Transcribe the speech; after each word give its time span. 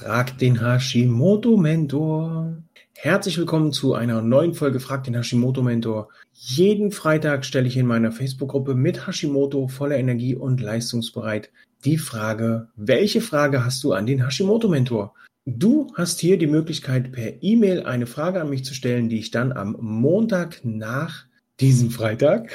Frag 0.00 0.38
den 0.38 0.60
Hashimoto-Mentor. 0.60 2.62
Herzlich 2.94 3.36
willkommen 3.36 3.72
zu 3.72 3.94
einer 3.94 4.22
neuen 4.22 4.54
Folge 4.54 4.78
Frag 4.78 5.02
den 5.02 5.16
Hashimoto-Mentor. 5.16 6.08
Jeden 6.32 6.92
Freitag 6.92 7.44
stelle 7.44 7.66
ich 7.66 7.76
in 7.76 7.86
meiner 7.86 8.12
Facebook-Gruppe 8.12 8.76
mit 8.76 9.08
Hashimoto 9.08 9.66
voller 9.66 9.98
Energie 9.98 10.36
und 10.36 10.60
leistungsbereit 10.60 11.50
die 11.84 11.98
Frage, 11.98 12.68
welche 12.76 13.20
Frage 13.20 13.64
hast 13.64 13.82
du 13.82 13.92
an 13.92 14.06
den 14.06 14.24
Hashimoto-Mentor? 14.24 15.14
Du 15.46 15.88
hast 15.94 16.20
hier 16.20 16.38
die 16.38 16.46
Möglichkeit, 16.46 17.10
per 17.10 17.42
E-Mail 17.42 17.82
eine 17.82 18.06
Frage 18.06 18.40
an 18.40 18.50
mich 18.50 18.64
zu 18.64 18.74
stellen, 18.74 19.08
die 19.08 19.18
ich 19.18 19.32
dann 19.32 19.50
am 19.50 19.76
Montag 19.80 20.60
nach 20.62 21.24
diesem 21.58 21.90
Freitag 21.90 22.52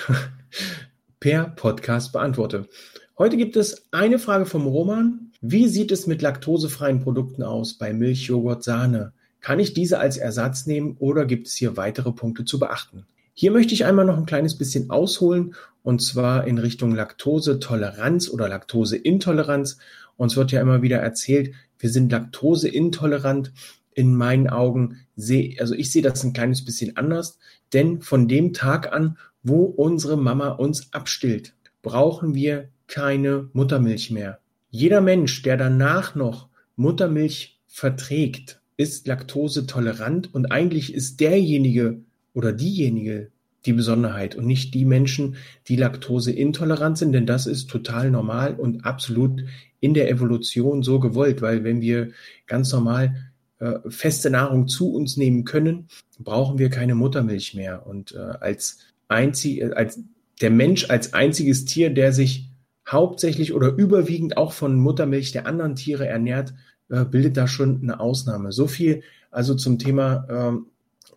per 1.20 1.50
Podcast 1.50 2.14
beantworte. 2.14 2.70
Heute 3.18 3.36
gibt 3.36 3.57
es 3.57 3.89
eine 3.91 4.18
Frage 4.18 4.46
vom 4.46 4.66
Roman. 4.66 5.33
Wie 5.46 5.68
sieht 5.68 5.91
es 5.91 6.07
mit 6.07 6.21
laktosefreien 6.21 7.02
Produkten 7.02 7.44
aus 7.44 7.73
bei 7.73 7.91
Milch, 7.91 8.28
Joghurt, 8.28 8.64
Sahne? 8.64 9.12
Kann 9.41 9.59
ich 9.59 9.73
diese 9.73 9.99
als 9.99 10.16
Ersatz 10.16 10.68
nehmen 10.68 10.95
oder 10.99 11.26
gibt 11.26 11.48
es 11.48 11.54
hier 11.55 11.76
weitere 11.76 12.13
Punkte 12.13 12.45
zu 12.45 12.59
beachten? 12.59 13.05
Hier 13.34 13.52
möchte 13.52 13.73
ich 13.73 13.84
einmal 13.84 14.05
noch 14.05 14.16
ein 14.16 14.26
kleines 14.26 14.58
bisschen 14.58 14.90
ausholen 14.90 15.54
und 15.82 16.02
zwar 16.02 16.48
in 16.48 16.59
Richtung 16.59 16.95
Laktosetoleranz 16.95 18.30
oder 18.30 18.48
Laktoseintoleranz. 18.48 19.80
Uns 20.16 20.38
wird 20.38 20.54
ja 20.54 20.62
immer 20.62 20.82
wieder 20.82 20.99
erzählt, 20.99 21.54
wir 21.77 21.90
sind 21.90 22.10
laktoseintolerant. 22.10 23.52
In 23.94 24.16
meinen 24.16 24.49
Augen 24.49 25.02
sehe, 25.18 25.57
also 25.60 25.76
ich 25.76 25.91
sehe 25.91 26.02
das 26.02 26.23
ein 26.23 26.32
kleines 26.32 26.63
bisschen 26.63 26.96
anders, 26.96 27.38
denn 27.73 28.02
von 28.02 28.30
dem 28.30 28.54
Tag 28.54 28.94
an, 28.94 29.18
wo 29.44 29.63
unsere 29.66 30.16
Mama 30.16 30.52
uns 30.52 30.94
abstillt, 30.94 31.54
brauchen 31.82 32.34
wir 32.34 32.70
keine 32.88 33.49
Muttermilch 33.52 34.10
mehr. 34.10 34.40
Jeder 34.76 35.02
Mensch, 35.02 35.44
der 35.44 35.55
danach 35.55 36.16
noch 36.16 36.50
Muttermilch 36.77 37.59
verträgt, 37.68 38.59
ist 38.76 39.05
laktosetolerant 39.05 40.34
und 40.34 40.48
eigentlich 40.48 40.96
ist 40.96 41.20
derjenige 41.20 41.99
oder 42.34 42.54
diejenige 42.54 43.29
die 43.68 43.74
Besonderheit 43.74 44.34
und 44.34 44.48
nicht 44.48 44.74
die 44.74 44.85
Menschen, 44.85 45.35
die 45.68 45.76
laktoseintolerant 45.76 46.98
sind, 46.98 47.12
denn 47.12 47.27
das 47.27 47.46
ist 47.46 47.70
total 47.70 48.10
normal 48.10 48.55
und 48.55 48.84
absolut 48.84 49.46
in 49.79 49.94
der 49.94 50.10
Evolution 50.10 50.82
so 50.82 50.99
gewollt, 50.99 51.44
weil 51.44 51.63
wenn 51.63 51.79
wir 51.82 52.10
ganz 52.48 52.74
normal 52.74 53.16
äh, 53.60 53.74
feste 53.90 54.32
Nahrung 54.32 54.68
zu 54.68 54.91
uns 54.91 55.18
nehmen 55.18 55.44
können, 55.44 55.88
brauchen 56.18 56.57
wir 56.57 56.71
keine 56.71 56.96
Muttermilch 56.96 57.54
mehr. 57.54 57.85
Und 57.85 58.13
äh, 58.13 58.18
als 58.18 58.79
einzig 59.07 59.77
als 59.77 59.99
der 60.41 60.49
Mensch 60.49 60.90
als 60.90 61.13
einziges 61.13 61.66
Tier, 61.66 61.91
der 61.91 62.12
sich 62.12 62.49
hauptsächlich 62.87 63.53
oder 63.53 63.70
überwiegend 63.70 64.38
auch 64.38 64.53
von 64.53 64.75
Muttermilch 64.75 65.31
der 65.31 65.47
anderen 65.47 65.75
Tiere 65.75 66.07
ernährt, 66.07 66.53
äh, 66.89 67.06
bildet 67.06 67.38
da 67.38 67.47
schon 67.47 67.81
eine 67.81 68.00
Ausnahme. 68.00 68.51
So 68.51 68.67
viel 68.67 69.03
also 69.31 69.56
zum 69.56 69.79
Thema 69.79 70.28
ähm, 70.29 70.67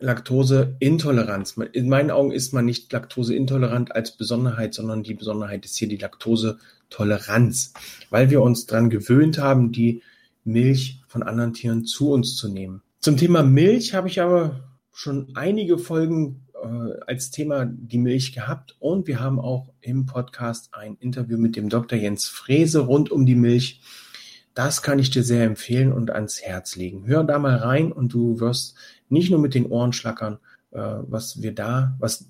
Laktoseintoleranz. 0.00 1.56
In 1.72 1.88
meinen 1.88 2.10
Augen 2.10 2.32
ist 2.32 2.52
man 2.52 2.64
nicht 2.64 2.92
laktoseintolerant 2.92 3.94
als 3.94 4.16
Besonderheit, 4.16 4.74
sondern 4.74 5.02
die 5.02 5.14
Besonderheit 5.14 5.64
ist 5.64 5.76
hier 5.76 5.88
die 5.88 5.96
Laktosetoleranz, 5.96 7.74
weil 8.10 8.30
wir 8.30 8.42
uns 8.42 8.66
daran 8.66 8.90
gewöhnt 8.90 9.38
haben, 9.38 9.72
die 9.72 10.02
Milch 10.44 11.02
von 11.08 11.22
anderen 11.22 11.54
Tieren 11.54 11.84
zu 11.84 12.10
uns 12.10 12.36
zu 12.36 12.48
nehmen. 12.48 12.82
Zum 13.00 13.16
Thema 13.16 13.42
Milch 13.42 13.94
habe 13.94 14.08
ich 14.08 14.20
aber 14.20 14.60
schon 14.92 15.28
einige 15.34 15.78
Folgen 15.78 16.45
äh, 16.66 17.00
als 17.06 17.30
Thema 17.30 17.66
die 17.66 17.98
Milch 17.98 18.32
gehabt 18.32 18.76
und 18.78 19.06
wir 19.06 19.20
haben 19.20 19.38
auch 19.38 19.72
im 19.80 20.06
Podcast 20.06 20.70
ein 20.72 20.96
Interview 21.00 21.38
mit 21.38 21.56
dem 21.56 21.68
Dr. 21.68 21.98
Jens 21.98 22.28
Frese 22.28 22.80
rund 22.80 23.10
um 23.10 23.26
die 23.26 23.34
Milch. 23.34 23.80
Das 24.54 24.82
kann 24.82 24.98
ich 24.98 25.10
dir 25.10 25.22
sehr 25.22 25.44
empfehlen 25.44 25.92
und 25.92 26.10
ans 26.10 26.40
Herz 26.40 26.76
legen. 26.76 27.06
Hör 27.06 27.24
da 27.24 27.38
mal 27.38 27.56
rein 27.56 27.92
und 27.92 28.12
du 28.12 28.40
wirst 28.40 28.74
nicht 29.08 29.30
nur 29.30 29.38
mit 29.38 29.54
den 29.54 29.66
Ohren 29.66 29.92
schlackern, 29.92 30.38
äh, 30.72 30.78
was 30.78 31.42
wir 31.42 31.54
da, 31.54 31.96
was 31.98 32.26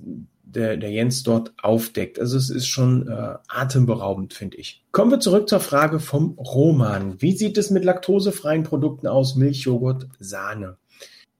der, 0.46 0.76
der 0.76 0.90
Jens 0.90 1.22
dort 1.22 1.52
aufdeckt. 1.62 2.18
Also 2.18 2.36
es 2.36 2.50
ist 2.50 2.66
schon 2.66 3.08
äh, 3.08 3.34
atemberaubend, 3.48 4.34
finde 4.34 4.56
ich. 4.56 4.84
Kommen 4.92 5.10
wir 5.10 5.20
zurück 5.20 5.48
zur 5.48 5.60
Frage 5.60 6.00
vom 6.00 6.38
Roman. 6.38 7.20
Wie 7.20 7.32
sieht 7.36 7.58
es 7.58 7.70
mit 7.70 7.84
laktosefreien 7.84 8.62
Produkten 8.62 9.06
aus? 9.06 9.36
Milch, 9.36 9.62
Joghurt, 9.62 10.08
Sahne. 10.18 10.78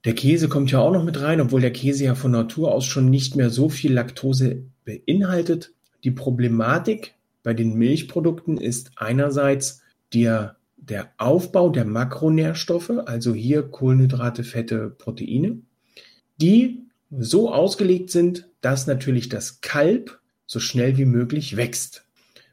Der 0.07 0.15
Käse 0.15 0.49
kommt 0.49 0.71
ja 0.71 0.79
auch 0.79 0.93
noch 0.93 1.03
mit 1.03 1.21
rein, 1.21 1.41
obwohl 1.41 1.61
der 1.61 1.73
Käse 1.73 2.05
ja 2.05 2.15
von 2.15 2.31
Natur 2.31 2.73
aus 2.73 2.85
schon 2.85 3.11
nicht 3.11 3.35
mehr 3.35 3.51
so 3.51 3.69
viel 3.69 3.93
Laktose 3.93 4.63
beinhaltet. 4.85 5.75
Die 6.05 6.13
Problematik 6.13 7.15
bei 7.43 7.55
den 7.55 7.75
Milchprodukten 7.75 8.57
ist 8.57 8.93
einerseits 8.95 9.83
der, 10.15 10.59
der 10.77 11.11
Aufbau 11.19 11.71
der 11.71 11.85
Makronährstoffe, 11.85 12.93
also 13.05 13.35
hier 13.35 13.65
Kohlenhydrate, 13.65 14.45
Fette, 14.45 14.91
Proteine, 14.91 15.59
die 16.41 16.85
so 17.11 17.53
ausgelegt 17.53 18.11
sind, 18.11 18.49
dass 18.61 18.87
natürlich 18.87 19.29
das 19.29 19.61
Kalb 19.61 20.21
so 20.47 20.61
schnell 20.61 20.99
wie 20.99 21.05
möglich 21.05 21.57
wächst. 21.57 22.05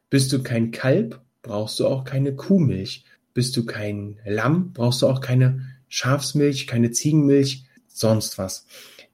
Bist 0.09 0.33
du 0.33 0.41
kein 0.41 0.71
Kalb, 0.71 1.21
brauchst 1.43 1.79
du 1.79 1.85
auch 1.85 2.03
keine 2.03 2.35
Kuhmilch. 2.35 3.05
Bist 3.35 3.55
du 3.57 3.63
kein 3.63 4.19
Lamm, 4.25 4.73
brauchst 4.73 5.03
du 5.03 5.07
auch 5.07 5.21
keine 5.21 5.72
Schafsmilch, 5.93 6.65
keine 6.65 6.89
Ziegenmilch, 6.89 7.65
sonst 7.87 8.39
was. 8.39 8.65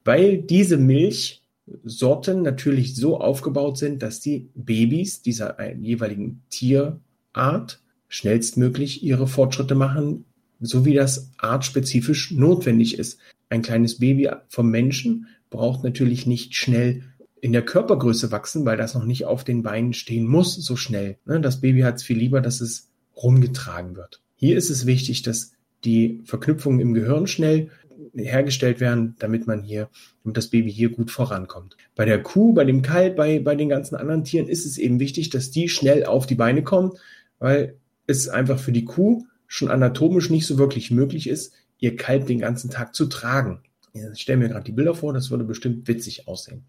Weil 0.06 0.38
diese 0.38 0.78
Milchsorten 0.78 2.41
natürlich 2.41 2.95
so 2.95 3.19
aufgebaut 3.19 3.78
sind, 3.78 4.01
dass 4.01 4.22
die 4.22 4.47
Babys 4.56 5.22
dieser 5.22 5.75
jeweiligen 5.75 6.41
Tierart 6.50 7.81
schnellstmöglich 8.07 9.03
ihre 9.03 9.28
Fortschritte 9.28 9.75
machen, 9.75 10.23
so 10.62 10.85
wie 10.85 10.94
das 10.94 11.31
artspezifisch 11.38 12.31
notwendig 12.31 12.97
ist. 12.97 13.19
Ein 13.50 13.62
kleines 13.62 14.00
Baby 14.00 14.29
vom 14.47 14.69
Menschen 14.69 15.28
braucht 15.50 15.84
natürlich 15.84 16.25
nicht 16.25 16.56
schnell 16.56 17.03
in 17.41 17.51
der 17.51 17.66
Körpergröße 17.66 18.31
wachsen, 18.31 18.66
weil 18.66 18.78
das 18.78 18.94
noch 18.94 19.06
nicht 19.06 19.25
auf 19.25 19.44
den 19.44 19.63
Beinen 19.63 19.91
stehen 19.91 20.28
muss 20.28 20.56
so 20.56 20.78
schnell. 20.78 21.18
Ne, 21.25 21.41
das 21.41 21.59
Baby 21.59 21.81
hat 21.81 21.95
es 21.95 22.03
viel 22.03 22.18
lieber, 22.18 22.39
dass 22.39 22.62
es 22.62 22.88
rumgetragen 23.18 23.97
wird. 23.97 24.22
Hier 24.38 24.56
ist 24.56 24.69
es 24.69 24.85
wichtig, 24.85 25.23
dass 25.23 25.51
die 25.84 26.22
Verknüpfungen 26.25 26.79
im 26.79 26.94
Gehirn 26.94 27.28
schnell 27.28 27.69
hergestellt 28.13 28.79
werden, 28.79 29.16
damit 29.19 29.47
man 29.47 29.62
hier, 29.62 29.90
damit 30.23 30.38
das 30.38 30.47
Baby 30.47 30.72
hier 30.72 30.90
gut 30.90 31.12
vorankommt. 31.12 31.78
Bei 31.95 32.06
der 32.06 32.22
Kuh, 32.22 32.53
bei 32.53 32.66
dem 32.66 32.81
Kalb, 32.81 33.16
bei, 33.16 33.40
bei 33.40 33.56
den 33.56 33.69
ganzen 33.69 33.95
anderen 33.95 34.23
Tieren 34.23 34.47
ist 34.47 34.66
es 34.66 34.78
eben 34.78 35.00
wichtig, 35.00 35.29
dass 35.29 35.51
die 35.51 35.69
schnell 35.69 36.06
auf 36.06 36.25
die 36.25 36.35
Beine 36.35 36.63
kommen, 36.63 36.94
weil 37.39 37.75
es 38.07 38.29
einfach 38.29 38.59
für 38.59 38.72
die 38.72 38.85
Kuh 38.85 39.25
schon 39.47 39.69
anatomisch 39.69 40.29
nicht 40.29 40.45
so 40.45 40.57
wirklich 40.57 40.91
möglich 40.91 41.28
ist, 41.28 41.53
ihr 41.79 41.95
Kalb 41.95 42.28
den 42.28 42.39
ganzen 42.39 42.69
Tag 42.69 42.95
zu 42.95 43.06
tragen. 43.07 43.62
Ich 43.94 44.22
stelle 44.22 44.39
mir 44.39 44.50
gerade 44.50 44.66
die 44.66 44.72
Bilder 44.72 44.95
vor, 44.95 45.13
das 45.13 45.31
würde 45.31 45.44
bestimmt 45.44 45.88
witzig 45.88 46.28
aussehen. 46.28 46.63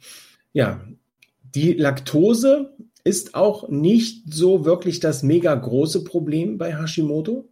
Ja, 0.53 0.81
die 1.55 1.75
Laktose 1.75 2.73
ist 3.05 3.35
auch 3.35 3.69
nicht 3.69 4.33
so 4.33 4.65
wirklich 4.65 5.01
das 5.01 5.23
mega 5.23 5.55
große 5.55 6.05
Problem 6.05 6.59
bei 6.59 6.77
Hashimoto. 6.77 7.49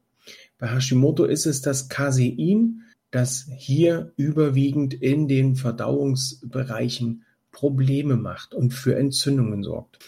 Bei 0.59 0.69
Hashimoto 0.69 1.25
ist 1.25 1.47
es 1.47 1.61
das 1.61 1.89
Casein, 1.89 2.83
das 3.11 3.47
hier 3.57 4.13
überwiegend 4.17 4.95
in 4.95 5.29
den 5.29 5.57
Verdauungsbereichen 5.57 7.25
Probleme 7.53 8.17
macht 8.17 8.55
und 8.55 8.75
für 8.75 8.97
Entzündungen 8.97 9.63
sorgt. 9.63 9.99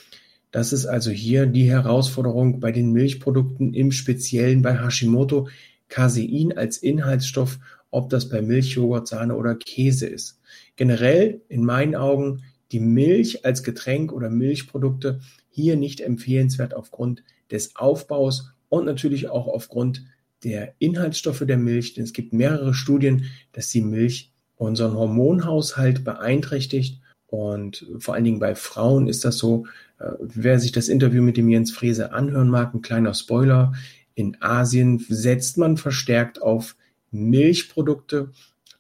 Das 0.51 0.73
ist 0.73 0.87
also 0.87 1.11
hier 1.11 1.47
die 1.47 1.71
Herausforderung 1.71 2.61
bei 2.61 2.73
den 2.73 2.93
Milchprodukten, 2.93 3.73
im 3.73 3.93
Speziellen 3.93 4.63
bei 4.63 4.79
Hashimoto. 4.79 5.49
Casein 5.89 6.57
als 6.57 6.79
Inhaltsstoff, 6.79 7.59
ob 7.91 8.11
das 8.11 8.29
bei 8.29 8.41
Milch, 8.43 8.75
Joghurt, 8.75 9.09
Sahne 9.09 9.37
oder 9.37 9.57
Käse 9.57 10.07
ist. 10.07 10.41
Generell 10.77 11.43
in 11.49 11.65
meinen 11.65 11.97
Augen 11.97 12.45
die 12.73 12.81
Milch 12.81 13.45
als 13.45 13.63
Getränk 13.63 14.13
oder 14.13 14.31
Milchprodukte 14.31 15.21
hier 15.51 15.77
nicht 15.77 16.01
empfehlenswert 16.01 16.75
aufgrund 16.75 17.25
des 17.51 17.75
Aufbaus 17.75 18.53
und 18.71 18.87
natürlich 18.87 19.29
auch 19.29 19.47
aufgrund 19.47 20.05
der 20.43 20.75
Inhaltsstoffe 20.79 21.45
der 21.47 21.59
Milch, 21.59 21.93
denn 21.93 22.05
es 22.05 22.15
gibt 22.15 22.33
mehrere 22.33 22.73
Studien, 22.73 23.27
dass 23.53 23.69
die 23.69 23.83
Milch 23.83 24.33
unseren 24.57 24.95
Hormonhaushalt 24.95 26.03
beeinträchtigt. 26.05 27.01
Und 27.27 27.87
vor 27.99 28.15
allen 28.15 28.25
Dingen 28.25 28.41
bei 28.41 28.55
Frauen 28.55 29.07
ist 29.07 29.25
das 29.25 29.37
so, 29.37 29.67
äh, 29.99 30.13
wer 30.19 30.59
sich 30.59 30.73
das 30.73 30.89
Interview 30.89 31.23
mit 31.23 31.37
dem 31.37 31.49
Jens 31.49 31.71
Frese 31.71 32.13
anhören 32.13 32.49
mag, 32.49 32.75
ein 32.75 32.83
kleiner 32.83 33.13
Spoiler. 33.13 33.75
In 34.15 34.37
Asien 34.41 34.99
setzt 35.09 35.59
man 35.59 35.77
verstärkt 35.77 36.41
auf 36.41 36.77
Milchprodukte, 37.11 38.31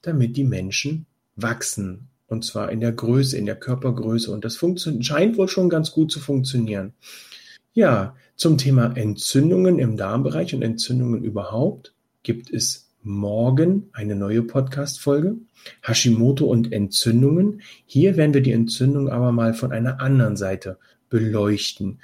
damit 0.03 0.37
die 0.37 0.45
Menschen 0.45 1.07
wachsen. 1.37 2.09
Und 2.27 2.45
zwar 2.45 2.71
in 2.71 2.81
der 2.81 2.93
Größe, 2.93 3.37
in 3.37 3.47
der 3.47 3.57
Körpergröße. 3.57 4.31
Und 4.31 4.45
das 4.45 4.59
scheint 5.01 5.37
wohl 5.37 5.49
schon 5.49 5.69
ganz 5.69 5.91
gut 5.91 6.13
zu 6.13 6.21
funktionieren. 6.21 6.93
Ja, 7.73 8.15
zum 8.41 8.57
Thema 8.57 8.97
Entzündungen 8.97 9.79
im 9.79 9.99
Darmbereich 9.99 10.55
und 10.55 10.63
Entzündungen 10.63 11.23
überhaupt 11.23 11.93
gibt 12.23 12.51
es 12.51 12.89
morgen 13.03 13.91
eine 13.93 14.17
neue 14.17 14.43
Podcast-Folge. 14.43 15.37
Hashimoto 15.83 16.47
und 16.47 16.73
Entzündungen. 16.73 17.61
Hier 17.85 18.17
werden 18.17 18.33
wir 18.33 18.41
die 18.41 18.53
Entzündung 18.53 19.11
aber 19.11 19.31
mal 19.31 19.53
von 19.53 19.73
einer 19.73 20.01
anderen 20.01 20.39
Seite 20.39 20.79
beleuchten. 21.11 22.01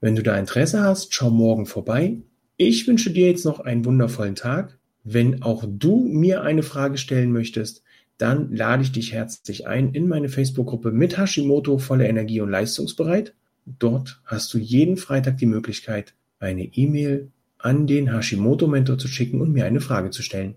Wenn 0.00 0.16
du 0.16 0.22
da 0.22 0.38
Interesse 0.38 0.80
hast, 0.80 1.12
schau 1.12 1.28
morgen 1.28 1.66
vorbei. 1.66 2.16
Ich 2.56 2.88
wünsche 2.88 3.10
dir 3.10 3.26
jetzt 3.26 3.44
noch 3.44 3.60
einen 3.60 3.84
wundervollen 3.84 4.36
Tag. 4.36 4.78
Wenn 5.02 5.42
auch 5.42 5.66
du 5.68 5.98
mir 5.98 6.40
eine 6.40 6.62
Frage 6.62 6.96
stellen 6.96 7.30
möchtest, 7.30 7.82
dann 8.16 8.56
lade 8.56 8.82
ich 8.82 8.92
dich 8.92 9.12
herzlich 9.12 9.66
ein 9.66 9.92
in 9.92 10.08
meine 10.08 10.30
Facebook-Gruppe 10.30 10.92
mit 10.92 11.18
Hashimoto 11.18 11.76
voller 11.76 12.08
Energie 12.08 12.40
und 12.40 12.48
leistungsbereit. 12.48 13.34
Dort 13.66 14.20
hast 14.24 14.52
du 14.52 14.58
jeden 14.58 14.96
Freitag 14.96 15.38
die 15.38 15.46
Möglichkeit, 15.46 16.14
eine 16.38 16.64
E-Mail 16.64 17.30
an 17.58 17.86
den 17.86 18.12
Hashimoto-Mentor 18.12 18.98
zu 18.98 19.08
schicken 19.08 19.40
und 19.40 19.52
mir 19.52 19.64
eine 19.64 19.80
Frage 19.80 20.10
zu 20.10 20.22
stellen. 20.22 20.56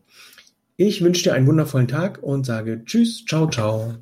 Ich 0.75 1.01
wünsche 1.01 1.23
dir 1.23 1.33
einen 1.33 1.47
wundervollen 1.47 1.87
Tag 1.87 2.21
und 2.21 2.45
sage 2.45 2.83
Tschüss, 2.85 3.25
ciao, 3.25 3.49
ciao. 3.49 3.95